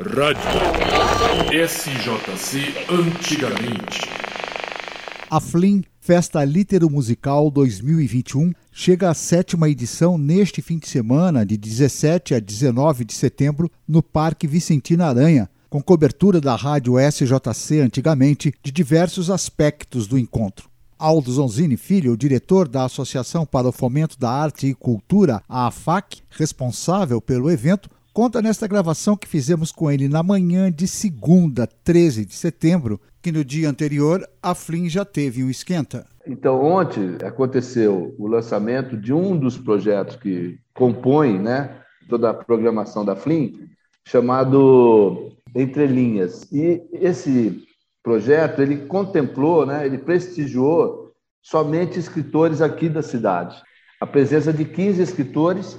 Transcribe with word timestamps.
Rádio 0.00 1.68
SJC 1.68 2.86
Antigamente. 2.88 4.00
A 5.30 5.38
Flim 5.38 5.84
Festa 6.00 6.42
Litero 6.46 6.88
Musical 6.88 7.50
2021 7.50 8.54
chega 8.72 9.10
à 9.10 9.14
sétima 9.14 9.68
edição 9.68 10.16
neste 10.16 10.62
fim 10.62 10.78
de 10.78 10.88
semana, 10.88 11.44
de 11.44 11.58
17 11.58 12.34
a 12.34 12.40
19 12.40 13.04
de 13.04 13.12
setembro, 13.12 13.70
no 13.86 14.02
Parque 14.02 14.46
Vicentina 14.46 15.08
Aranha, 15.08 15.46
com 15.68 15.82
cobertura 15.82 16.40
da 16.40 16.56
rádio 16.56 16.94
SJC 16.98 17.80
antigamente 17.80 18.54
de 18.62 18.72
diversos 18.72 19.28
aspectos 19.28 20.06
do 20.06 20.18
encontro. 20.18 20.70
Aldo 20.98 21.30
Zonzini 21.30 21.76
Filho, 21.76 22.16
diretor 22.16 22.66
da 22.66 22.84
Associação 22.84 23.44
para 23.44 23.68
o 23.68 23.72
Fomento 23.72 24.18
da 24.18 24.30
Arte 24.30 24.68
e 24.68 24.74
Cultura, 24.74 25.42
a 25.46 25.66
AFAC, 25.66 26.22
responsável 26.30 27.20
pelo 27.20 27.50
evento, 27.50 27.90
conta 28.12 28.42
nesta 28.42 28.66
gravação 28.66 29.16
que 29.16 29.26
fizemos 29.26 29.72
com 29.72 29.90
ele 29.90 30.08
na 30.08 30.22
manhã 30.22 30.70
de 30.70 30.86
segunda, 30.86 31.66
13 31.66 32.26
de 32.26 32.34
setembro, 32.34 33.00
que 33.22 33.32
no 33.32 33.44
dia 33.44 33.68
anterior 33.68 34.26
a 34.42 34.54
Flin 34.54 34.88
já 34.88 35.04
teve 35.04 35.42
um 35.42 35.50
esquenta. 35.50 36.06
Então, 36.26 36.62
ontem 36.62 37.16
aconteceu 37.24 38.14
o 38.18 38.26
lançamento 38.26 38.96
de 38.96 39.12
um 39.12 39.36
dos 39.36 39.56
projetos 39.58 40.16
que 40.16 40.58
compõe 40.74 41.38
né, 41.38 41.80
toda 42.08 42.30
a 42.30 42.34
programação 42.34 43.04
da 43.04 43.16
Flin, 43.16 43.68
chamado 44.06 45.36
Entre 45.54 45.86
Linhas. 45.86 46.46
E 46.52 46.82
esse 46.92 47.64
projeto, 48.02 48.60
ele 48.60 48.86
contemplou, 48.86 49.64
né, 49.66 49.86
ele 49.86 49.98
prestigiou 49.98 51.12
somente 51.42 51.98
escritores 51.98 52.60
aqui 52.60 52.88
da 52.88 53.02
cidade. 53.02 53.60
A 54.00 54.06
presença 54.06 54.52
de 54.52 54.64
15 54.64 55.02
escritores 55.02 55.78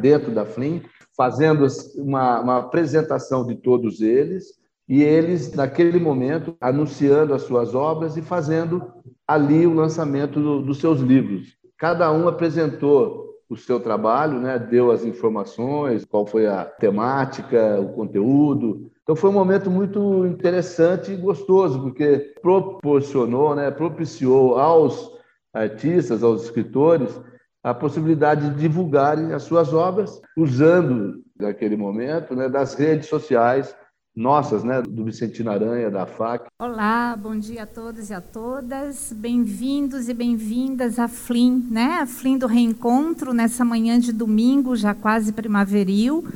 dentro 0.00 0.30
da 0.30 0.46
FLIM, 0.46 0.82
fazendo 1.16 1.66
uma, 1.96 2.40
uma 2.40 2.58
apresentação 2.58 3.46
de 3.46 3.54
todos 3.54 4.00
eles, 4.00 4.60
e 4.88 5.02
eles, 5.02 5.52
naquele 5.54 5.98
momento, 5.98 6.56
anunciando 6.60 7.34
as 7.34 7.42
suas 7.42 7.74
obras 7.74 8.16
e 8.16 8.22
fazendo 8.22 8.92
ali 9.26 9.66
o 9.66 9.74
lançamento 9.74 10.40
do, 10.40 10.60
dos 10.60 10.78
seus 10.78 11.00
livros. 11.00 11.56
Cada 11.78 12.12
um 12.12 12.28
apresentou 12.28 13.22
o 13.48 13.56
seu 13.56 13.78
trabalho, 13.78 14.40
né? 14.40 14.58
deu 14.58 14.90
as 14.90 15.04
informações, 15.04 16.04
qual 16.04 16.26
foi 16.26 16.46
a 16.46 16.64
temática, 16.64 17.80
o 17.80 17.92
conteúdo, 17.92 18.90
então 19.02 19.16
foi 19.16 19.30
um 19.30 19.34
momento 19.34 19.68
muito 19.68 20.24
interessante 20.26 21.12
e 21.12 21.16
gostoso, 21.16 21.80
porque 21.80 22.34
proporcionou, 22.40 23.54
né, 23.54 23.70
propiciou 23.70 24.56
aos 24.58 25.10
artistas, 25.52 26.22
aos 26.22 26.44
escritores, 26.44 27.20
a 27.62 27.72
possibilidade 27.72 28.50
de 28.50 28.60
divulgarem 28.60 29.32
as 29.32 29.44
suas 29.44 29.72
obras 29.72 30.20
usando, 30.36 31.22
naquele 31.38 31.76
momento, 31.76 32.34
né, 32.34 32.48
das 32.48 32.74
redes 32.74 33.08
sociais 33.08 33.74
nossas, 34.14 34.62
né, 34.62 34.82
do 34.82 35.04
Vicentino 35.04 35.50
Aranha, 35.50 35.90
da 35.90 36.04
FAC. 36.04 36.46
Olá, 36.60 37.16
bom 37.16 37.36
dia 37.36 37.62
a 37.62 37.66
todos 37.66 38.10
e 38.10 38.14
a 38.14 38.20
todas. 38.20 39.12
Bem-vindos 39.16 40.08
e 40.08 40.12
bem-vindas 40.12 40.98
à 40.98 41.08
FLIM, 41.08 41.66
né? 41.70 42.00
A 42.02 42.06
FLIM 42.06 42.36
do 42.36 42.46
Reencontro, 42.46 43.32
nessa 43.32 43.64
manhã 43.64 43.98
de 43.98 44.12
domingo, 44.12 44.76
já 44.76 44.94
quase 44.94 45.32
primaveril. 45.32 46.26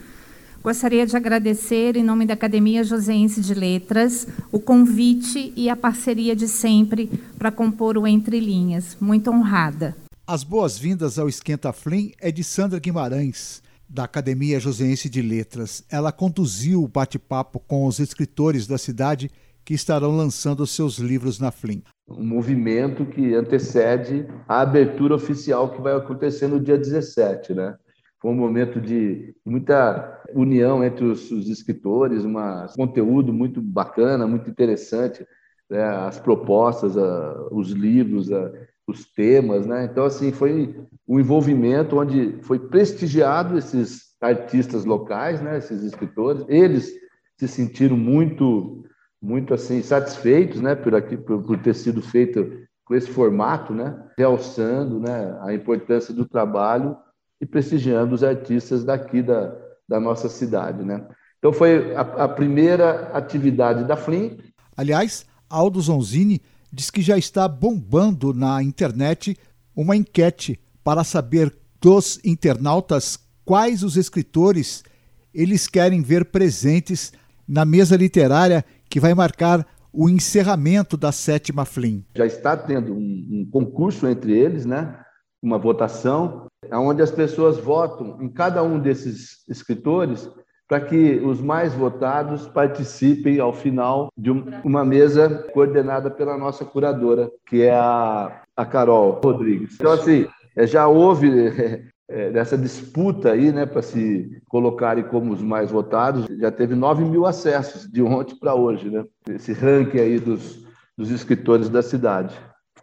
Gostaria 0.63 1.07
de 1.07 1.17
agradecer, 1.17 1.97
em 1.97 2.03
nome 2.03 2.25
da 2.25 2.35
Academia 2.35 2.83
Joseense 2.83 3.41
de 3.43 3.53
Letras, 3.53 4.27
o 4.51 4.59
convite 4.59 5.53
e 5.55 5.69
a 5.69 5.77
parceria 5.77 6.35
de 6.35 6.49
sempre 6.49 7.11
para 7.39 7.53
compor 7.53 7.99
o 7.99 8.07
Entre 8.07 8.41
Linhas. 8.41 8.97
Muito 8.99 9.31
honrada. 9.31 9.95
As 10.29 10.43
boas-vindas 10.43 11.21
ao 11.21 11.29
Esquenta 11.29 11.73
Flim 11.73 12.11
é 12.21 12.33
de 12.33 12.43
Sandra 12.43 12.81
Guimarães, 12.81 13.63
da 13.89 14.03
Academia 14.03 14.59
Joseense 14.59 15.09
de 15.09 15.23
Letras. 15.23 15.85
Ela 15.89 16.11
conduziu 16.11 16.83
o 16.83 16.89
bate-papo 16.89 17.61
com 17.61 17.87
os 17.87 18.01
escritores 18.01 18.67
da 18.67 18.77
cidade 18.77 19.31
que 19.65 19.73
estarão 19.73 20.17
lançando 20.17 20.67
seus 20.67 20.99
livros 20.99 21.39
na 21.39 21.53
Flim. 21.53 21.81
Um 22.09 22.27
movimento 22.27 23.07
que 23.07 23.37
antecede 23.37 24.27
a 24.49 24.63
abertura 24.63 25.15
oficial 25.15 25.71
que 25.71 25.81
vai 25.81 25.95
acontecer 25.95 26.49
no 26.49 26.59
dia 26.59 26.77
17, 26.77 27.55
né? 27.55 27.77
Foi 28.21 28.33
um 28.33 28.37
momento 28.37 28.81
de 28.81 29.33
muita 29.45 30.25
união 30.35 30.83
entre 30.83 31.05
os, 31.05 31.31
os 31.31 31.49
escritores, 31.49 32.25
um 32.25 32.35
conteúdo 32.75 33.33
muito 33.33 33.63
bacana, 33.63 34.27
muito 34.27 34.51
interessante, 34.51 35.25
né? 35.71 35.85
as 35.85 36.19
propostas, 36.19 36.99
a, 36.99 37.49
os 37.53 37.71
livros, 37.71 38.33
a, 38.33 38.51
os 38.87 39.05
temas, 39.05 39.67
né? 39.67 39.85
Então 39.85 40.05
assim 40.05 40.33
foi 40.33 40.75
um 41.07 41.19
envolvimento 41.19 41.99
onde 41.99 42.39
foi 42.43 42.59
prestigiado 42.59 43.59
esses 43.59 44.15
artistas 44.21 44.85
locais, 44.85 45.41
né? 45.41 45.59
Esses 45.59 45.83
escritores, 45.83 46.45
eles 46.49 46.93
se 47.39 47.49
sentiram 47.49 47.97
muito, 47.97 48.85
muito 49.21 49.53
assim 49.53 49.83
satisfeitos, 49.83 50.61
né? 50.61 50.75
Por 50.75 50.95
aqui, 50.95 51.17
por, 51.17 51.43
por 51.43 51.59
ter 51.59 51.75
sido 51.75 52.01
feito 52.01 52.65
com 52.85 52.95
esse 52.95 53.09
formato, 53.09 53.75
né? 53.75 53.97
Realçando, 54.17 55.01
né? 55.01 55.37
A 55.43 55.53
importância 55.53 56.15
do 56.15 56.25
trabalho 56.25 56.97
e 57.41 57.47
prestigiando 57.47 58.15
os 58.15 58.25
artistas 58.25 58.85
daqui 58.85 59.23
da, 59.23 59.55
da 59.89 60.01
nossa 60.01 60.29
cidade. 60.29 60.85
Né? 60.85 61.05
Então, 61.39 61.53
foi 61.53 61.95
a, 61.95 62.01
a 62.01 62.29
primeira 62.29 63.11
atividade 63.13 63.85
da 63.85 63.97
FLIM. 63.97 64.39
Aliás, 64.77 65.27
Aldo 65.49 65.81
Zonzini 65.81 66.41
diz 66.77 66.91
que 66.91 67.01
já 67.01 67.17
está 67.17 67.49
bombando 67.49 68.35
na 68.35 68.63
internet 68.63 69.35
uma 69.75 69.97
enquete 69.97 70.61
para 70.85 71.03
saber 71.05 71.57
dos 71.81 72.21
internautas 72.23 73.19
quais 73.47 73.83
os 73.83 73.97
escritores 73.97 74.85
eles 75.33 75.67
querem 75.67 76.03
ver 76.03 76.27
presentes 76.27 77.15
na 77.49 77.65
mesa 77.65 77.97
literária 77.97 78.63
que 78.91 79.01
vai 79.01 79.15
marcar 79.15 79.67
o 79.91 80.11
encerramento 80.11 80.99
da 80.99 81.11
sétima 81.13 81.65
FLIM. 81.65 82.05
Já 82.15 82.27
está 82.27 82.55
tendo 82.55 82.93
um, 82.93 83.27
um 83.33 83.51
concurso 83.51 84.07
entre 84.07 84.37
eles, 84.37 84.67
né? 84.67 84.99
uma 85.43 85.57
votação, 85.57 86.47
onde 86.73 87.01
as 87.01 87.11
pessoas 87.11 87.57
votam 87.59 88.21
em 88.21 88.29
cada 88.29 88.63
um 88.63 88.79
desses 88.79 89.49
escritores 89.49 90.29
para 90.69 90.81
que 90.81 91.21
os 91.25 91.41
mais 91.41 91.73
votados 91.75 92.47
participem 92.49 93.39
ao 93.39 93.53
final 93.53 94.09
de 94.17 94.31
uma 94.31 94.85
mesa 94.85 95.47
coordenada 95.53 96.11
pela 96.11 96.37
nossa 96.37 96.65
curadora, 96.65 97.31
que 97.47 97.63
é 97.63 97.75
a, 97.75 98.43
a 98.57 98.67
Carol 98.67 99.21
Rodrigues. 99.23 99.75
Então, 99.75 99.93
assim, 99.93 100.27
é, 100.57 100.67
já 100.67 100.89
houve 100.89 101.31
é, 102.09 102.31
dessa 102.31 102.59
disputa 102.59 103.33
aí, 103.33 103.53
né, 103.53 103.65
para 103.65 103.83
se 103.83 104.41
colocarem 104.49 105.05
como 105.05 105.33
os 105.33 105.43
mais 105.43 105.71
votados, 105.71 106.27
já 106.39 106.51
teve 106.51 106.75
9 106.75 107.05
mil 107.05 107.27
acessos 107.27 107.89
de 107.91 108.03
ontem 108.03 108.37
para 108.37 108.55
hoje, 108.55 108.91
né? 108.91 109.05
Esse 109.29 109.53
ranking 109.53 109.99
aí 109.99 110.19
dos, 110.19 110.65
dos 110.97 111.11
escritores 111.11 111.69
da 111.69 111.83
cidade. 111.83 112.37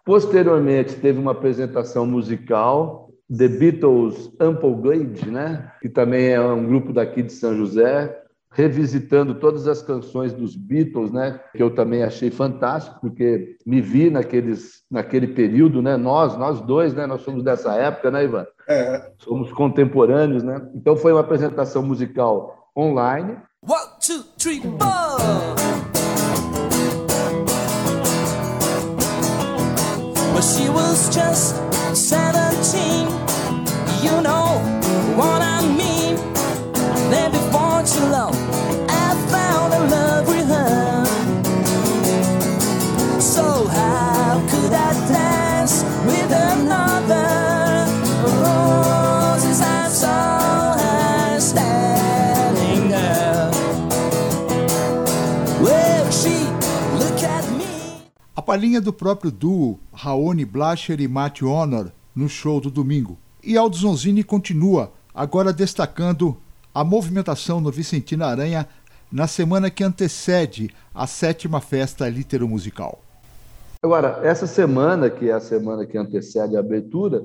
Posteriormente, 0.05 0.95
teve 0.95 1.17
uma 1.17 1.31
apresentação 1.31 2.05
musical, 2.05 3.09
The 3.35 3.47
Beatles 3.47 4.31
Glade, 4.81 5.29
né? 5.29 5.71
que 5.81 5.89
também 5.89 6.29
é 6.29 6.39
um 6.39 6.65
grupo 6.65 6.93
daqui 6.93 7.23
de 7.23 7.33
São 7.33 7.55
José, 7.55 8.19
revisitando 8.51 9.35
todas 9.35 9.67
as 9.67 9.81
canções 9.81 10.31
dos 10.33 10.55
Beatles, 10.55 11.11
né? 11.11 11.39
que 11.55 11.63
eu 11.63 11.73
também 11.73 12.03
achei 12.03 12.29
fantástico, 12.29 12.99
porque 13.01 13.57
me 13.65 13.81
vi 13.81 14.09
naqueles, 14.09 14.83
naquele 14.89 15.27
período, 15.27 15.81
né? 15.81 15.97
nós, 15.97 16.37
nós 16.37 16.61
dois, 16.61 16.93
né? 16.93 17.07
nós 17.07 17.21
somos 17.21 17.43
dessa 17.43 17.73
época, 17.73 18.11
né, 18.11 18.23
Ivan? 18.23 18.45
É. 18.67 19.11
Somos 19.17 19.51
contemporâneos, 19.51 20.43
né? 20.43 20.61
Então 20.73 20.95
foi 20.95 21.11
uma 21.11 21.21
apresentação 21.21 21.83
musical 21.83 22.69
online. 22.77 23.37
One, 23.61 23.89
two, 23.99 24.23
three, 24.37 24.61
four. 24.61 25.73
she 30.43 30.67
was 30.69 31.09
just 31.09 31.72
palhinha 58.43 58.81
do 58.81 58.91
próprio 58.91 59.31
duo 59.31 59.79
Raoni 59.93 60.43
Blacher 60.43 60.99
e 60.99 61.07
Matthew 61.07 61.49
Honor 61.49 61.91
no 62.13 62.27
show 62.27 62.59
do 62.59 62.69
domingo. 62.69 63.17
E 63.41 63.57
Aldo 63.57 63.75
Zonzini 63.77 64.23
continua, 64.23 64.91
agora 65.13 65.53
destacando 65.53 66.37
a 66.73 66.83
movimentação 66.83 67.61
no 67.61 67.71
Vicentina 67.71 68.27
Aranha 68.27 68.67
na 69.11 69.27
semana 69.27 69.69
que 69.69 69.83
antecede 69.83 70.69
a 70.93 71.07
sétima 71.07 71.61
festa 71.61 72.09
litero-musical. 72.09 72.99
Agora, 73.81 74.19
essa 74.23 74.45
semana, 74.45 75.09
que 75.09 75.29
é 75.29 75.33
a 75.33 75.39
semana 75.39 75.85
que 75.85 75.97
antecede 75.97 76.57
a 76.57 76.59
abertura, 76.59 77.23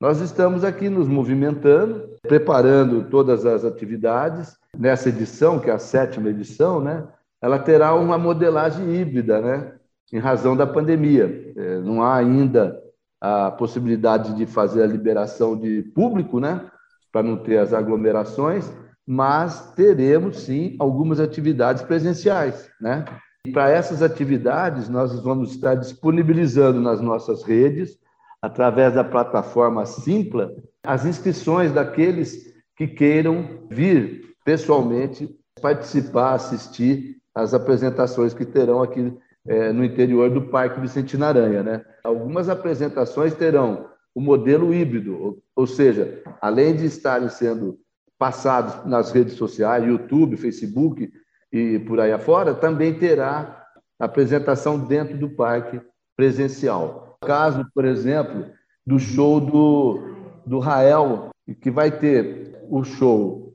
nós 0.00 0.20
estamos 0.20 0.64
aqui 0.64 0.88
nos 0.88 1.08
movimentando, 1.08 2.08
preparando 2.22 3.04
todas 3.04 3.46
as 3.46 3.64
atividades, 3.64 4.56
nessa 4.76 5.08
edição, 5.08 5.58
que 5.58 5.70
é 5.70 5.72
a 5.72 5.78
sétima 5.78 6.28
edição, 6.28 6.80
né, 6.80 7.04
ela 7.40 7.58
terá 7.58 7.94
uma 7.94 8.18
modelagem 8.18 8.94
híbrida, 8.94 9.40
né, 9.40 9.72
em 10.12 10.18
razão 10.18 10.56
da 10.56 10.66
pandemia. 10.66 11.52
É, 11.56 11.80
não 11.80 12.02
há 12.02 12.16
ainda 12.16 12.80
a 13.20 13.50
possibilidade 13.50 14.34
de 14.34 14.46
fazer 14.46 14.82
a 14.82 14.86
liberação 14.86 15.58
de 15.58 15.82
público, 15.82 16.38
né, 16.38 16.64
para 17.12 17.22
não 17.22 17.36
ter 17.36 17.58
as 17.58 17.72
aglomerações, 17.72 18.70
mas 19.06 19.72
teremos 19.74 20.40
sim 20.40 20.76
algumas 20.78 21.18
atividades 21.18 21.82
presenciais, 21.82 22.70
né? 22.80 23.04
E 23.46 23.50
para 23.50 23.70
essas 23.70 24.02
atividades 24.02 24.88
nós 24.88 25.18
vamos 25.20 25.52
estar 25.52 25.74
disponibilizando 25.74 26.80
nas 26.80 27.00
nossas 27.00 27.42
redes, 27.42 27.98
através 28.42 28.94
da 28.94 29.02
plataforma 29.02 29.86
Simpla, 29.86 30.52
as 30.84 31.04
inscrições 31.06 31.72
daqueles 31.72 32.52
que 32.76 32.86
queiram 32.86 33.66
vir 33.70 34.34
pessoalmente 34.44 35.28
participar, 35.60 36.34
assistir 36.34 37.16
às 37.34 37.52
apresentações 37.54 38.34
que 38.34 38.44
terão 38.44 38.82
aqui 38.82 39.16
é, 39.46 39.72
no 39.72 39.84
interior 39.84 40.30
do 40.30 40.42
Parque 40.42 40.80
Vicentina 40.80 41.28
Aranha. 41.28 41.62
Né? 41.62 41.84
Algumas 42.02 42.48
apresentações 42.48 43.34
terão 43.34 43.88
o 44.14 44.20
modelo 44.20 44.74
híbrido, 44.74 45.40
ou 45.54 45.66
seja, 45.66 46.22
além 46.40 46.74
de 46.74 46.86
estarem 46.86 47.28
sendo 47.28 47.78
passados 48.18 48.84
nas 48.84 49.12
redes 49.12 49.34
sociais, 49.34 49.86
YouTube, 49.86 50.36
Facebook 50.36 51.08
e 51.52 51.78
por 51.80 52.00
aí 52.00 52.10
afora, 52.10 52.52
também 52.52 52.98
terá 52.98 53.64
apresentação 53.98 54.78
dentro 54.78 55.16
do 55.16 55.30
parque 55.30 55.80
presencial. 56.16 57.16
Caso, 57.22 57.64
por 57.72 57.84
exemplo, 57.84 58.46
do 58.84 58.98
show 58.98 59.40
do, 59.40 60.16
do 60.44 60.58
Rael, 60.58 61.30
que 61.60 61.70
vai 61.70 61.90
ter 61.90 62.58
o 62.68 62.82
show 62.82 63.54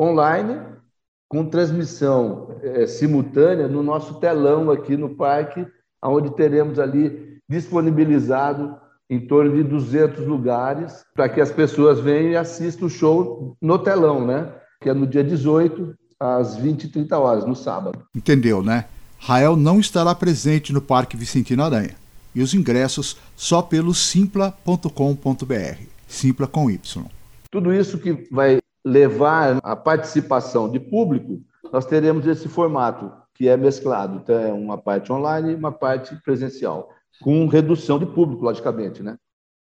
online 0.00 0.60
com 1.34 1.44
transmissão 1.44 2.56
é, 2.62 2.86
simultânea 2.86 3.66
no 3.66 3.82
nosso 3.82 4.20
telão 4.20 4.70
aqui 4.70 4.96
no 4.96 5.16
parque, 5.16 5.66
onde 6.00 6.30
teremos 6.36 6.78
ali 6.78 7.40
disponibilizado 7.48 8.76
em 9.10 9.18
torno 9.26 9.56
de 9.56 9.64
200 9.64 10.24
lugares 10.24 11.04
para 11.12 11.28
que 11.28 11.40
as 11.40 11.50
pessoas 11.50 11.98
venham 11.98 12.30
e 12.30 12.36
assistam 12.36 12.86
o 12.86 12.88
show 12.88 13.56
no 13.60 13.80
telão, 13.80 14.24
né? 14.24 14.48
Que 14.80 14.90
é 14.90 14.94
no 14.94 15.08
dia 15.08 15.24
18, 15.24 15.96
às 16.20 16.56
20 16.56 16.84
e 16.84 16.88
30 16.88 17.18
horas, 17.18 17.44
no 17.44 17.56
sábado. 17.56 17.98
Entendeu, 18.14 18.62
né? 18.62 18.84
Rael 19.18 19.56
não 19.56 19.80
estará 19.80 20.14
presente 20.14 20.72
no 20.72 20.80
Parque 20.80 21.16
Vicentino 21.16 21.64
Aranha. 21.64 21.96
E 22.32 22.42
os 22.42 22.54
ingressos 22.54 23.16
só 23.34 23.60
pelo 23.60 23.92
simpla.com.br. 23.92 25.82
Simpla 26.06 26.46
com 26.46 26.70
Y. 26.70 27.04
Tudo 27.50 27.72
isso 27.72 27.98
que 27.98 28.28
vai 28.30 28.60
levar 28.84 29.58
a 29.62 29.74
participação 29.74 30.70
de 30.70 30.78
público, 30.78 31.40
nós 31.72 31.86
teremos 31.86 32.26
esse 32.26 32.48
formato 32.48 33.10
que 33.34 33.48
é 33.48 33.56
mesclado. 33.56 34.16
Então, 34.16 34.38
é 34.38 34.52
uma 34.52 34.78
parte 34.78 35.12
online 35.12 35.52
e 35.52 35.56
uma 35.56 35.72
parte 35.72 36.14
presencial 36.22 36.90
com 37.22 37.46
redução 37.46 37.98
de 37.98 38.06
público, 38.06 38.44
logicamente, 38.44 39.02
né? 39.02 39.16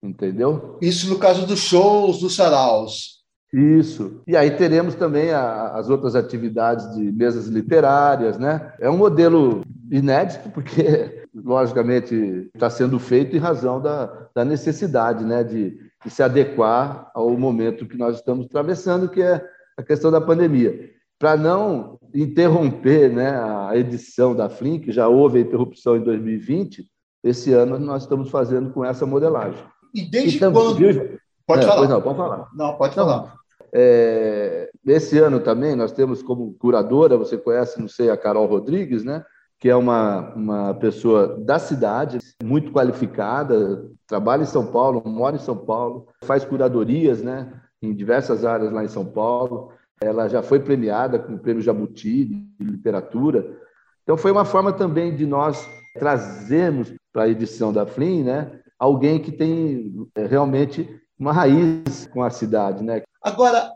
Entendeu? 0.04 0.78
Isso 0.82 1.10
no 1.10 1.18
caso 1.18 1.46
dos 1.46 1.60
shows, 1.60 2.20
dos 2.20 2.36
saraus. 2.36 3.18
Isso. 3.52 4.22
E 4.28 4.36
aí 4.36 4.52
teremos 4.52 4.96
também 4.96 5.32
a, 5.32 5.70
as 5.70 5.90
outras 5.90 6.16
atividades 6.16 6.94
de 6.94 7.12
mesas 7.12 7.48
literárias, 7.48 8.38
né? 8.38 8.74
É 8.80 8.90
um 8.90 8.98
modelo 8.98 9.64
inédito, 9.90 10.50
porque, 10.50 11.26
logicamente, 11.34 12.50
está 12.54 12.70
sendo 12.70 13.00
feito 13.00 13.36
em 13.36 13.40
razão 13.40 13.82
da, 13.82 14.28
da 14.36 14.46
necessidade, 14.46 15.24
né? 15.24 15.44
De, 15.44 15.80
de 16.04 16.12
se 16.12 16.22
adequar 16.22 17.12
ao 17.14 17.30
momento 17.38 17.88
que 17.88 17.98
nós 17.98 18.18
estamos 18.18 18.46
atravessando, 18.46 19.10
que 19.10 19.22
é 19.22 19.44
a 19.78 19.84
questão 19.84 20.12
da 20.12 20.22
pandemia. 20.22 20.92
Para 21.20 21.36
não 21.36 22.00
interromper 22.14 23.12
né, 23.12 23.30
a 23.30 23.72
edição 23.76 24.36
da 24.36 24.50
FLIM, 24.50 24.80
que 24.80 24.92
já 24.92 25.08
houve 25.08 25.40
a 25.40 25.42
interrupção 25.42 25.98
em 25.98 26.04
2020, 26.04 26.88
esse 27.24 27.52
ano 27.54 27.80
nós 27.80 28.04
estamos 28.04 28.30
fazendo 28.30 28.72
com 28.72 28.86
essa 28.86 29.06
modelagem. 29.06 29.64
E 29.94 30.02
desde 30.04 30.38
e 30.38 30.40
quando? 30.40 30.76
Viu? 30.76 31.18
Pode 31.46 31.64
é, 31.64 31.68
falar. 31.68 31.88
não, 31.88 32.02
pode 32.02 32.18
falar. 32.18 32.48
Não, 32.54 32.74
pode 32.76 32.96
falar. 32.96 33.38
É, 33.74 34.70
esse 34.86 35.18
ano 35.18 35.40
também 35.40 35.76
nós 35.76 35.92
temos 35.92 36.22
como 36.22 36.54
curadora, 36.54 37.18
você 37.18 37.38
conhece, 37.38 37.80
não 37.80 37.88
sei, 37.88 38.10
a 38.10 38.18
Carol 38.18 38.46
Rodrigues, 38.46 39.04
né? 39.04 39.24
Que 39.60 39.70
é 39.70 39.76
uma, 39.76 40.34
uma 40.36 40.74
pessoa 40.76 41.38
da 41.40 41.58
cidade, 41.58 42.20
muito 42.44 42.72
qualificada, 42.72 43.90
trabalha 44.06 44.44
em 44.44 44.48
São 44.48 44.68
Paulo, 44.68 45.02
mora 45.06 45.36
em 45.36 45.40
São 45.40 45.58
Paulo, 45.58 46.08
faz 46.24 46.46
curadorias 46.46 47.22
né, 47.22 47.52
em 47.82 47.94
diversas 47.94 48.46
áreas 48.46 48.72
lá 48.72 48.84
em 48.84 48.88
São 48.88 49.06
Paulo. 49.06 49.72
Ela 50.00 50.28
já 50.28 50.44
foi 50.44 50.60
premiada 50.60 51.18
com 51.18 51.34
o 51.34 51.40
Prêmio 51.40 51.64
Jabuti 51.64 52.26
de 52.26 52.64
Literatura. 52.64 53.58
Então, 54.04 54.16
foi 54.16 54.32
uma 54.32 54.46
forma 54.46 54.72
também 54.72 55.16
de 55.16 55.26
nós 55.26 55.68
trazermos 55.96 56.94
para 57.12 57.24
a 57.24 57.30
edição 57.30 57.74
da 57.74 57.86
FLIM, 57.86 58.24
né, 58.24 58.60
alguém 58.78 59.20
que 59.20 59.32
tem 59.32 60.08
é, 60.16 60.26
realmente 60.28 60.88
uma 61.20 61.34
raiz 61.34 62.08
com 62.14 62.22
a 62.22 62.30
cidade. 62.30 62.84
Né? 62.84 63.02
Agora, 63.22 63.72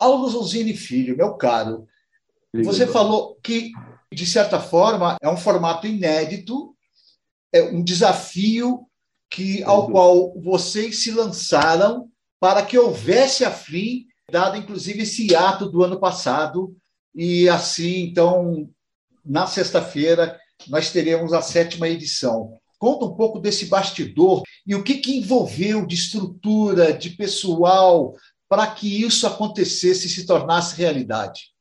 Zonzini 0.00 0.74
Filho, 0.74 1.16
meu 1.16 1.34
caro, 1.34 1.86
você 2.62 2.86
falou 2.86 3.36
que, 3.42 3.72
de 4.14 4.26
certa 4.26 4.60
forma, 4.60 5.16
é 5.20 5.28
um 5.28 5.36
formato 5.36 5.86
inédito, 5.86 6.74
é 7.52 7.62
um 7.62 7.82
desafio 7.82 8.86
que, 9.30 9.62
ao 9.64 9.90
qual 9.90 10.32
vocês 10.40 11.02
se 11.02 11.10
lançaram 11.10 12.08
para 12.40 12.64
que 12.64 12.78
houvesse 12.78 13.44
a 13.44 13.50
FLIM, 13.50 14.06
dado 14.30 14.56
inclusive 14.56 15.02
esse 15.02 15.34
ato 15.34 15.68
do 15.68 15.82
ano 15.82 15.98
passado, 15.98 16.76
e 17.14 17.48
assim, 17.48 18.02
então, 18.02 18.68
na 19.24 19.46
sexta-feira, 19.46 20.38
nós 20.68 20.90
teremos 20.90 21.32
a 21.32 21.40
sétima 21.42 21.88
edição. 21.88 22.58
Conta 22.78 23.06
um 23.06 23.14
pouco 23.14 23.38
desse 23.38 23.66
bastidor 23.66 24.42
e 24.66 24.74
o 24.74 24.82
que, 24.82 24.98
que 24.98 25.16
envolveu 25.16 25.86
de 25.86 25.94
estrutura, 25.94 26.92
de 26.92 27.10
pessoal, 27.10 28.14
para 28.48 28.66
que 28.66 29.02
isso 29.02 29.26
acontecesse 29.26 30.06
e 30.06 30.10
se 30.10 30.26
tornasse 30.26 30.76
realidade. 30.76 31.53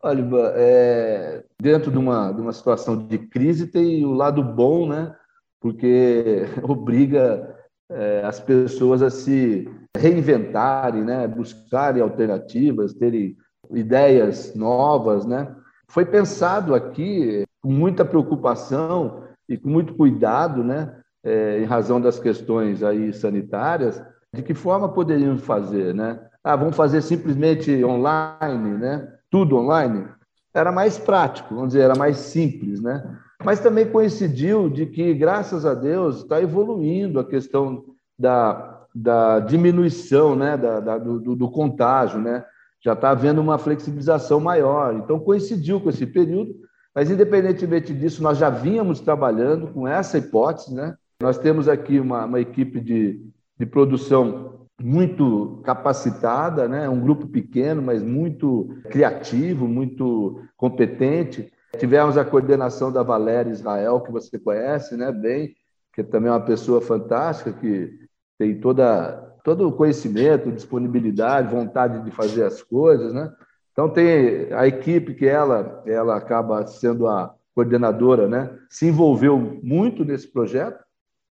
Olha, 0.00 0.24
é, 0.54 1.44
dentro 1.60 1.90
de 1.90 1.98
uma, 1.98 2.32
de 2.32 2.40
uma 2.40 2.52
situação 2.52 2.96
de 2.96 3.18
crise 3.18 3.66
tem 3.66 4.04
o 4.04 4.12
lado 4.12 4.42
bom, 4.42 4.88
né? 4.88 5.14
porque 5.60 6.44
obriga 6.62 7.56
é, 7.90 8.22
as 8.24 8.40
pessoas 8.40 9.02
a 9.02 9.10
se 9.10 9.68
reinventarem, 9.96 11.04
né? 11.04 11.26
buscarem 11.26 12.02
alternativas, 12.02 12.94
terem 12.94 13.36
ideias 13.70 14.54
novas. 14.54 15.26
Né? 15.26 15.54
Foi 15.88 16.04
pensado 16.04 16.74
aqui 16.74 17.44
com 17.62 17.70
muita 17.70 18.04
preocupação 18.04 19.22
e 19.48 19.56
com 19.56 19.68
muito 19.68 19.94
cuidado, 19.94 20.64
né, 20.64 20.96
é, 21.22 21.60
em 21.60 21.64
razão 21.64 22.00
das 22.00 22.18
questões 22.18 22.82
aí 22.82 23.12
sanitárias, 23.12 24.02
de 24.34 24.42
que 24.42 24.54
forma 24.54 24.88
poderíamos 24.88 25.42
fazer, 25.44 25.94
né? 25.94 26.18
Ah, 26.42 26.56
vamos 26.56 26.74
fazer 26.74 27.02
simplesmente 27.02 27.84
online, 27.84 28.78
né? 28.78 29.12
Tudo 29.32 29.56
online. 29.56 30.06
Era 30.54 30.70
mais 30.70 30.96
prático, 30.96 31.54
vamos 31.54 31.70
dizer, 31.70 31.80
era 31.80 31.96
mais 31.96 32.18
simples, 32.18 32.80
né? 32.80 33.18
Mas 33.44 33.58
também 33.58 33.90
coincidiu 33.90 34.68
de 34.68 34.86
que, 34.86 35.12
graças 35.14 35.66
a 35.66 35.74
Deus, 35.74 36.18
está 36.18 36.40
evoluindo 36.40 37.18
a 37.18 37.24
questão 37.24 37.84
da, 38.16 38.84
da 38.94 39.40
diminuição, 39.40 40.36
né? 40.36 40.56
Da, 40.56 40.78
da 40.78 40.98
do, 40.98 41.34
do 41.34 41.50
contágio, 41.50 42.20
né? 42.20 42.44
Já 42.80 42.92
está 42.92 43.10
havendo 43.10 43.40
uma 43.40 43.58
flexibilização 43.58 44.38
maior. 44.38 44.94
Então, 44.94 45.18
coincidiu 45.18 45.80
com 45.80 45.88
esse 45.88 46.06
período 46.06 46.54
mas, 46.94 47.10
independentemente 47.10 47.94
disso, 47.94 48.22
nós 48.22 48.38
já 48.38 48.50
vínhamos 48.50 49.00
trabalhando 49.00 49.68
com 49.68 49.88
essa 49.88 50.18
hipótese. 50.18 50.74
Né? 50.74 50.94
Nós 51.20 51.38
temos 51.38 51.68
aqui 51.68 51.98
uma, 51.98 52.26
uma 52.26 52.40
equipe 52.40 52.80
de, 52.80 53.20
de 53.58 53.66
produção 53.66 54.51
muito 54.82 55.60
capacitada, 55.64 56.68
né? 56.68 56.88
um 56.88 57.00
grupo 57.00 57.26
pequeno, 57.26 57.80
mas 57.80 58.02
muito 58.02 58.76
criativo, 58.90 59.66
muito 59.66 60.42
competente. 60.56 61.52
Tivemos 61.78 62.18
a 62.18 62.24
coordenação 62.24 62.92
da 62.92 63.02
Valéria 63.02 63.50
Israel, 63.50 64.00
que 64.00 64.12
você 64.12 64.38
conhece 64.38 64.96
né? 64.96 65.12
bem, 65.12 65.54
que 65.94 66.02
também 66.02 66.28
é 66.28 66.32
uma 66.32 66.40
pessoa 66.40 66.80
fantástica, 66.80 67.52
que 67.52 67.90
tem 68.38 68.60
toda, 68.60 69.36
todo 69.44 69.68
o 69.68 69.72
conhecimento, 69.72 70.50
disponibilidade, 70.50 71.54
vontade 71.54 72.02
de 72.04 72.10
fazer 72.10 72.44
as 72.44 72.62
coisas. 72.62 73.12
Né? 73.12 73.32
Então 73.72 73.88
tem 73.88 74.52
a 74.52 74.66
equipe 74.66 75.14
que 75.14 75.26
ela 75.26 75.82
ela 75.86 76.16
acaba 76.16 76.66
sendo 76.66 77.06
a 77.06 77.34
coordenadora, 77.54 78.28
né? 78.28 78.50
Se 78.68 78.86
envolveu 78.86 79.38
muito 79.62 80.04
nesse 80.04 80.26
projeto 80.26 80.82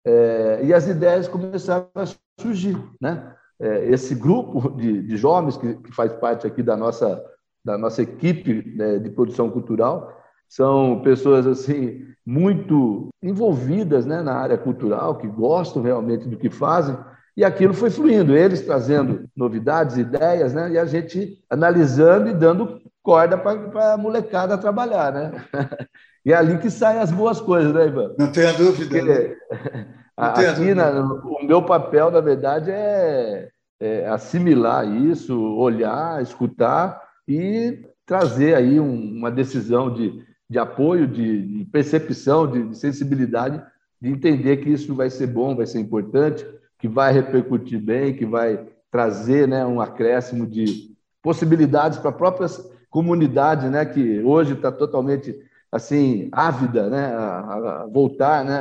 é, 0.06 0.62
e 0.63 0.74
as 0.74 0.88
ideias 0.88 1.27
começaram 1.27 1.89
a 1.96 2.06
surgir, 2.39 2.77
né? 3.00 3.36
É, 3.62 3.89
esse 3.89 4.16
grupo 4.16 4.70
de, 4.72 5.01
de 5.01 5.18
jovens 5.18 5.58
que, 5.58 5.75
que, 5.75 5.92
faz 5.94 6.13
parte 6.13 6.48
aqui 6.48 6.63
da 6.63 6.78
nossa 6.78 7.22
da 7.63 7.78
nossa 7.78 8.01
equipe 8.01 8.74
né, 8.75 9.00
de 9.00 9.10
produção 9.10 9.50
cultural 9.50 10.18
são 10.48 11.01
pessoas 11.01 11.46
assim 11.46 12.06
muito 12.25 13.10
envolvidas 13.22 14.06
né, 14.06 14.22
na 14.22 14.34
área 14.34 14.58
cultural 14.58 15.18
que 15.18 15.28
gostam 15.28 15.84
realmente 15.84 16.28
do 16.28 16.38
que 16.38 16.50
fazem 16.50 16.98
e 17.39 17.46
aquilo 17.46 17.74
foi 17.74 17.89
fluindo, 17.89 18.36
eles 18.36 18.62
trazendo 18.62 19.24
novidades, 19.34 19.96
ideias, 19.96 20.54
né? 20.54 20.72
e 20.72 20.78
a 20.78 20.84
gente 20.86 21.42
analisando 21.50 22.30
e 22.30 22.34
dando 22.34 22.82
corda 23.01 23.38
para 23.38 23.94
a 23.94 23.98
molecada 23.98 24.58
trabalhar, 24.58 25.13
né? 25.13 25.32
E 26.25 26.34
é 26.34 26.36
ali 26.36 26.58
que 26.58 26.70
saem 26.70 27.00
as 27.00 27.12
boas 27.12 27.39
coisas, 27.39 27.74
né, 27.74 27.88
Ivan? 27.88 28.13
Não 28.20 28.30
tenha 28.30 28.51
dúvida. 28.51 28.89
Porque, 28.89 29.01
né? 29.01 29.36
aqui, 30.20 30.74
na, 30.74 31.02
o 31.02 31.46
meu 31.46 31.62
papel, 31.62 32.12
na 32.12 32.20
verdade, 32.20 32.70
é, 32.72 33.50
é, 33.80 34.08
assimilar 34.08 34.86
isso, 34.88 35.40
olhar, 35.56 36.22
escutar 36.22 37.02
e 37.28 37.86
trazer 38.06 38.56
aí 38.56 38.80
um, 38.80 39.18
uma 39.18 39.32
decisão 39.32 39.94
de, 39.94 40.24
de 40.50 40.60
apoio, 40.60 41.08
de, 41.08 41.60
de 41.60 41.66
percepção, 41.66 42.50
de, 42.50 42.70
de 42.70 42.78
sensibilidade, 42.78 43.62
de 44.02 44.10
entender 44.10 44.58
que 44.58 44.70
isso 44.70 44.96
vai 44.96 45.10
ser 45.10 45.28
bom, 45.28 45.56
vai 45.56 45.66
ser 45.66 45.80
importante, 45.80 46.46
que 46.78 46.88
vai 46.88 47.14
repercutir 47.14 47.80
bem, 47.80 48.16
que 48.16 48.26
vai 48.26 48.66
trazer 48.92 49.48
né, 49.48 49.66
um 49.66 49.80
acréscimo 49.80 50.48
de 50.48 50.96
possibilidades 51.22 52.00
para 52.00 52.10
a 52.10 52.14
própria 52.14 52.48
comunidade, 52.90 53.70
né, 53.70 53.86
que 53.86 54.22
hoje 54.22 54.54
está 54.54 54.72
totalmente 54.72 55.36
assim 55.72 56.30
ávida, 56.32 56.90
né, 56.90 57.14
a, 57.14 57.84
a 57.84 57.88
voltar, 57.88 58.44
né, 58.44 58.60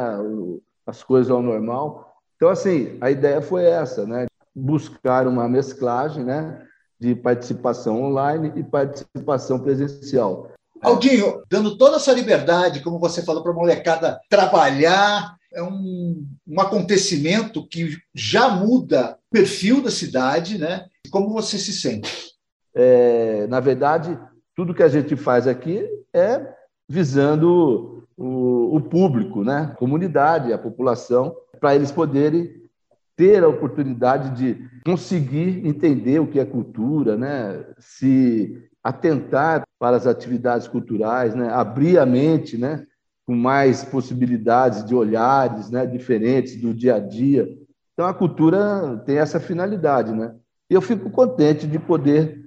as 0.88 1.02
coisas 1.02 1.30
ao 1.30 1.42
normal. 1.42 2.16
Então, 2.36 2.48
assim, 2.48 2.96
a 3.00 3.10
ideia 3.10 3.42
foi 3.42 3.64
essa, 3.64 4.06
né, 4.06 4.26
buscar 4.54 5.26
uma 5.26 5.46
mesclagem, 5.46 6.24
né, 6.24 6.64
de 6.98 7.14
participação 7.14 8.02
online 8.02 8.52
e 8.56 8.64
participação 8.64 9.60
presencial. 9.60 10.50
Aldinho, 10.80 11.42
dando 11.50 11.76
toda 11.76 11.96
essa 11.96 12.12
liberdade, 12.12 12.80
como 12.80 12.98
você 12.98 13.22
falou 13.22 13.42
para 13.42 13.52
a 13.52 13.54
molecada 13.54 14.20
trabalhar, 14.30 15.36
é 15.52 15.62
um, 15.62 16.26
um 16.46 16.60
acontecimento 16.60 17.66
que 17.66 17.96
já 18.14 18.48
muda 18.48 19.18
o 19.30 19.32
perfil 19.32 19.82
da 19.82 19.90
cidade, 19.90 20.56
né? 20.56 20.86
Como 21.10 21.32
você 21.32 21.58
se 21.58 21.72
sente? 21.72 22.32
É, 22.74 23.46
na 23.48 23.60
verdade, 23.60 24.18
tudo 24.54 24.74
que 24.74 24.82
a 24.82 24.88
gente 24.88 25.16
faz 25.16 25.46
aqui 25.46 25.84
é 26.14 26.54
visando 26.88 27.97
o, 28.18 28.76
o 28.76 28.80
público, 28.80 29.44
né? 29.44 29.70
a 29.72 29.76
comunidade, 29.76 30.52
a 30.52 30.58
população, 30.58 31.34
para 31.60 31.76
eles 31.76 31.92
poderem 31.92 32.52
ter 33.16 33.44
a 33.44 33.48
oportunidade 33.48 34.36
de 34.36 34.68
conseguir 34.84 35.64
entender 35.66 36.18
o 36.18 36.26
que 36.26 36.40
é 36.40 36.44
cultura, 36.44 37.16
né? 37.16 37.64
se 37.78 38.68
atentar 38.82 39.62
para 39.78 39.96
as 39.96 40.06
atividades 40.06 40.66
culturais, 40.66 41.34
né? 41.34 41.48
abrir 41.48 41.98
a 41.98 42.04
mente, 42.04 42.58
né? 42.58 42.84
com 43.24 43.36
mais 43.36 43.84
possibilidades 43.84 44.84
de 44.84 44.94
olhares 44.94 45.70
né? 45.70 45.86
diferentes 45.86 46.60
do 46.60 46.74
dia 46.74 46.96
a 46.96 46.98
dia. 46.98 47.48
Então, 47.92 48.06
a 48.06 48.14
cultura 48.14 49.00
tem 49.06 49.18
essa 49.18 49.38
finalidade. 49.38 50.12
Né? 50.12 50.34
E 50.68 50.74
eu 50.74 50.80
fico 50.80 51.08
contente 51.10 51.68
de 51.68 51.78
poder 51.78 52.46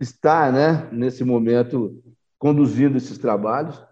estar 0.00 0.52
né? 0.52 0.88
nesse 0.92 1.24
momento 1.24 2.00
conduzindo 2.38 2.96
esses 2.96 3.18
trabalhos 3.18 3.82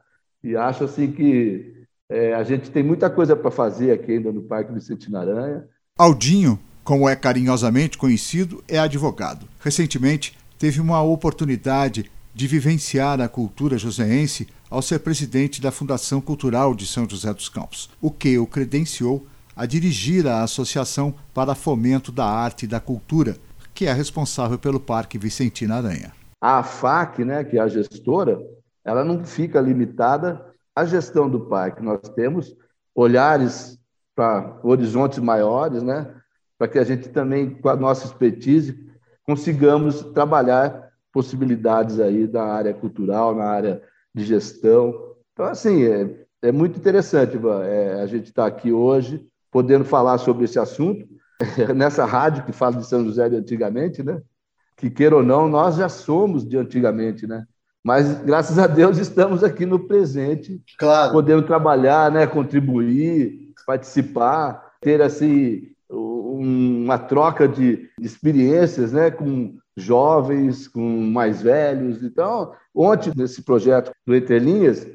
e 0.44 0.54
acho 0.54 0.84
assim 0.84 1.10
que 1.10 1.86
é, 2.10 2.34
a 2.34 2.44
gente 2.44 2.70
tem 2.70 2.82
muita 2.82 3.08
coisa 3.08 3.34
para 3.34 3.50
fazer 3.50 3.90
aqui 3.92 4.12
ainda 4.12 4.30
no 4.30 4.42
Parque 4.42 4.72
Vicente 4.72 5.10
Naranha. 5.10 5.64
Aldinho, 5.98 6.58
como 6.84 7.08
é 7.08 7.16
carinhosamente 7.16 7.96
conhecido, 7.96 8.62
é 8.68 8.78
advogado. 8.78 9.48
Recentemente 9.58 10.36
teve 10.58 10.80
uma 10.80 11.02
oportunidade 11.02 12.10
de 12.34 12.46
vivenciar 12.46 13.20
a 13.22 13.28
cultura 13.28 13.78
joseense 13.78 14.46
ao 14.68 14.82
ser 14.82 14.98
presidente 14.98 15.62
da 15.62 15.70
Fundação 15.70 16.20
Cultural 16.20 16.74
de 16.74 16.86
São 16.86 17.08
José 17.08 17.32
dos 17.32 17.48
Campos, 17.48 17.88
o 18.00 18.10
que 18.10 18.36
o 18.38 18.46
credenciou 18.46 19.26
a 19.56 19.64
dirigir 19.64 20.26
a 20.26 20.42
Associação 20.42 21.14
para 21.32 21.54
Fomento 21.54 22.12
da 22.12 22.26
Arte 22.26 22.64
e 22.64 22.68
da 22.68 22.80
Cultura, 22.80 23.36
que 23.72 23.86
é 23.86 23.92
responsável 23.92 24.58
pelo 24.58 24.80
Parque 24.80 25.16
Vicentina 25.16 25.76
Aranha. 25.76 26.12
A 26.42 26.58
AFAC, 26.58 27.24
né, 27.24 27.44
que 27.44 27.56
é 27.56 27.60
a 27.60 27.68
gestora, 27.68 28.38
ela 28.84 29.04
não 29.04 29.24
fica 29.24 29.60
limitada 29.60 30.44
à 30.74 30.84
gestão 30.84 31.28
do 31.28 31.40
parque. 31.46 31.82
Nós 31.82 32.00
temos 32.14 32.56
olhares 32.94 33.78
para 34.14 34.58
horizontes 34.62 35.18
maiores, 35.18 35.82
né, 35.82 36.14
para 36.58 36.68
que 36.68 36.78
a 36.78 36.84
gente 36.84 37.08
também, 37.08 37.50
com 37.50 37.68
a 37.68 37.76
nossa 37.76 38.06
expertise, 38.06 38.88
consigamos 39.24 40.02
trabalhar 40.12 40.92
possibilidades 41.12 41.98
aí 41.98 42.26
da 42.26 42.44
área 42.44 42.74
cultural, 42.74 43.34
na 43.34 43.44
área 43.44 43.82
de 44.14 44.24
gestão. 44.24 45.14
Então, 45.32 45.46
assim, 45.46 45.84
é, 45.84 46.26
é 46.42 46.52
muito 46.52 46.78
interessante 46.78 47.38
é, 47.64 48.00
a 48.02 48.06
gente 48.06 48.26
estar 48.26 48.42
tá 48.42 48.48
aqui 48.48 48.72
hoje, 48.72 49.26
podendo 49.50 49.84
falar 49.84 50.18
sobre 50.18 50.44
esse 50.44 50.58
assunto, 50.58 51.06
nessa 51.74 52.04
rádio 52.04 52.44
que 52.44 52.52
fala 52.52 52.76
de 52.76 52.86
São 52.86 53.04
José 53.04 53.28
de 53.28 53.36
antigamente, 53.36 54.02
né? 54.02 54.20
que 54.76 54.90
queira 54.90 55.16
ou 55.16 55.22
não, 55.22 55.48
nós 55.48 55.76
já 55.76 55.88
somos 55.88 56.46
de 56.46 56.56
antigamente, 56.56 57.26
né? 57.26 57.46
Mas 57.84 58.22
graças 58.22 58.58
a 58.58 58.66
Deus 58.66 58.96
estamos 58.96 59.44
aqui 59.44 59.66
no 59.66 59.78
presente, 59.78 60.58
claro. 60.78 61.12
podendo 61.12 61.42
trabalhar, 61.42 62.10
né, 62.10 62.26
contribuir, 62.26 63.52
participar, 63.66 64.72
ter 64.80 65.02
assim 65.02 65.70
uma 65.90 66.98
troca 66.98 67.46
de 67.46 67.90
experiências, 68.00 68.92
né, 68.92 69.10
com 69.10 69.56
jovens, 69.76 70.66
com 70.66 70.80
mais 70.80 71.42
velhos. 71.42 72.02
Então, 72.02 72.52
ontem 72.74 73.12
nesse 73.14 73.42
projeto 73.42 73.92
do 74.06 74.14
Entre 74.14 74.38
Linhas, 74.38 74.86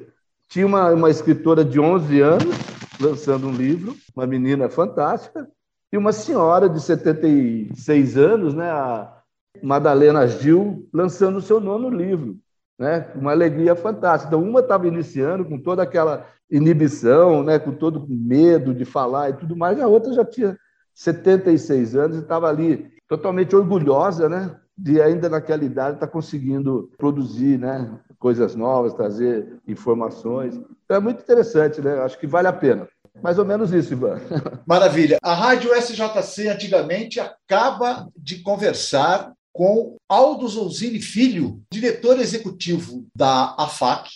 tinha 0.48 0.66
uma, 0.66 0.92
uma 0.92 1.12
escritora 1.12 1.64
de 1.64 1.80
11 1.80 2.22
anos 2.22 2.56
lançando 3.00 3.48
um 3.48 3.54
livro, 3.54 3.96
uma 4.16 4.26
menina 4.26 4.68
fantástica, 4.68 5.48
e 5.92 5.98
uma 5.98 6.12
senhora 6.12 6.68
de 6.68 6.82
76 6.82 8.18
anos, 8.18 8.54
né, 8.54 8.70
a 8.70 9.14
Madalena 9.62 10.28
Gil 10.28 10.88
lançando 10.94 11.38
o 11.38 11.42
seu 11.42 11.60
nono 11.60 11.90
livro, 11.90 12.38
né? 12.80 13.08
Uma 13.14 13.32
alegria 13.32 13.76
fantástica. 13.76 14.34
Então, 14.34 14.42
uma 14.42 14.62
estava 14.62 14.88
iniciando 14.88 15.44
com 15.44 15.60
toda 15.60 15.84
aquela 15.84 16.26
inibição, 16.50 17.44
né? 17.44 17.60
Com 17.60 17.74
todo 17.74 18.08
medo 18.08 18.74
de 18.74 18.86
falar 18.86 19.30
e 19.30 19.34
tudo 19.34 19.56
mais, 19.56 19.78
e 19.78 19.82
a 19.82 19.88
outra 19.88 20.14
já 20.14 20.24
tinha 20.24 20.58
76 20.96 21.96
anos 21.96 22.18
e 22.18 22.22
estava 22.22 22.48
ali 22.48 22.90
totalmente 23.08 23.56
orgulhosa, 23.56 24.30
né? 24.30 24.56
De 24.78 25.02
ainda 25.02 25.28
naquela 25.28 25.66
idade 25.66 25.96
estar 25.96 26.08
tá 26.08 26.12
conseguindo 26.12 26.90
produzir, 26.98 27.60
né? 27.60 27.92
Coisas 28.18 28.56
novas, 28.56 28.94
trazer 28.94 29.60
informações. 29.68 30.56
Então, 30.86 30.98
é 30.98 31.00
muito 31.00 31.22
interessante, 31.22 31.82
né? 31.82 32.00
Acho 32.00 32.18
que 32.18 32.28
vale 32.28 32.48
a 32.48 32.54
pena. 32.54 32.88
Mais 33.22 33.38
ou 33.38 33.44
menos 33.44 33.74
isso, 33.74 33.94
Ivan. 33.94 34.20
Maravilha. 34.66 35.18
A 35.22 35.34
Rádio 35.34 35.72
SJC, 35.74 36.48
antigamente, 36.48 37.20
acaba 37.20 38.08
de 38.16 38.42
conversar 38.42 39.34
com 39.60 39.98
Aldo 40.08 40.48
Zouzini 40.48 41.02
Filho, 41.02 41.62
diretor 41.70 42.18
executivo 42.18 43.06
da 43.14 43.54
AFAC, 43.58 44.10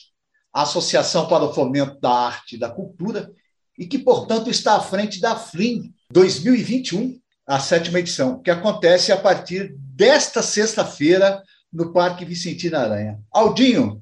Associação 0.54 1.28
para 1.28 1.44
o 1.44 1.54
Fomento 1.54 2.00
da 2.00 2.12
Arte 2.12 2.56
e 2.56 2.58
da 2.58 2.70
Cultura, 2.70 3.30
e 3.78 3.86
que, 3.86 4.00
portanto, 4.00 4.50
está 4.50 4.78
à 4.78 4.80
frente 4.80 5.20
da 5.20 5.36
FLIM 5.36 5.94
2021, 6.14 7.20
a 7.46 7.60
sétima 7.60 8.00
edição, 8.00 8.42
que 8.42 8.50
acontece 8.50 9.12
a 9.12 9.18
partir 9.18 9.76
desta 9.78 10.42
sexta-feira 10.42 11.44
no 11.74 11.92
Parque 11.92 12.24
Vicentina 12.24 12.80
Aranha. 12.80 13.20
Aldinho, 13.30 14.02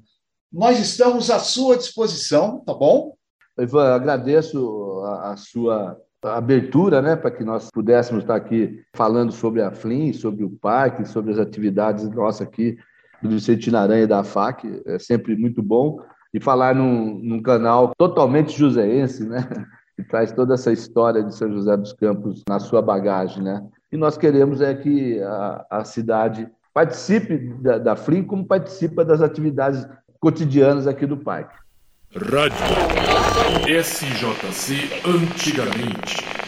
nós 0.54 0.78
estamos 0.78 1.32
à 1.32 1.40
sua 1.40 1.76
disposição, 1.76 2.60
tá 2.60 2.76
bom? 2.76 3.16
Ivan, 3.58 3.96
agradeço 3.96 5.02
a, 5.06 5.32
a 5.32 5.38
sua 5.38 6.00
abertura, 6.24 7.02
né, 7.02 7.16
para 7.16 7.32
que 7.32 7.44
nós 7.44 7.70
pudéssemos 7.72 8.24
estar 8.24 8.36
aqui 8.36 8.84
falando 8.94 9.32
sobre 9.32 9.62
a 9.62 9.72
FLIM, 9.72 10.14
sobre 10.14 10.44
o 10.44 10.50
parque, 10.50 11.06
sobre 11.06 11.32
as 11.32 11.40
atividades 11.40 12.08
nossas 12.10 12.48
aqui 12.48 12.78
do 13.22 13.30
Vicente 13.30 13.76
Aranha 13.76 14.04
e 14.04 14.08
da 14.08 14.24
FAC. 14.24 14.82
É 14.86 15.00
sempre 15.00 15.36
muito 15.36 15.62
bom. 15.64 16.00
E 16.34 16.40
falar 16.40 16.76
num, 16.76 17.20
num 17.20 17.42
canal 17.42 17.92
totalmente 17.98 18.58
joseense, 18.58 19.28
né, 19.28 19.48
que 19.96 20.04
traz 20.04 20.32
toda 20.32 20.54
essa 20.54 20.72
história 20.72 21.24
de 21.24 21.36
São 21.36 21.52
José 21.52 21.76
dos 21.76 21.94
Campos 21.94 22.44
na 22.48 22.60
sua 22.60 22.82
bagagem. 22.82 23.44
Né? 23.44 23.66
E 23.92 23.98
nós 23.98 24.18
queremos 24.18 24.62
é 24.62 24.74
que 24.74 25.22
a, 25.22 25.66
a 25.70 25.84
cidade 25.84 26.48
participe 26.74 27.38
da, 27.62 27.78
da 27.78 27.96
FLIM 27.96 28.24
como 28.24 28.46
participa 28.46 29.04
das 29.04 29.22
atividades 29.22 29.86
cotidianas 30.20 30.88
aqui 30.88 31.06
do 31.06 31.18
parque. 31.18 31.56
Rádio 32.14 32.58
SJC 33.66 35.02
antigamente. 35.06 36.41